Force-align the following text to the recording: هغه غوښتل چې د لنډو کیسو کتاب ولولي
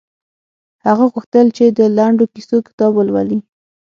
هغه 0.85 1.05
غوښتل 1.13 1.47
چې 1.57 1.65
د 1.69 1.79
لنډو 1.97 2.25
کیسو 2.33 2.57
کتاب 2.67 2.91
ولولي 2.95 3.39